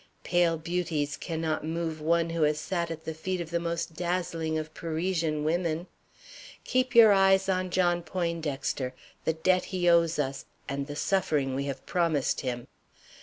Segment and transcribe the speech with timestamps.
[0.23, 4.57] Pale beauties cannot move one who has sat at the feet of the most dazzling
[4.57, 5.85] of Parisian women.
[6.63, 8.95] Keep your eyes on John Poindexter,
[9.25, 12.65] the debt he owes us, and the suffering we have promised him.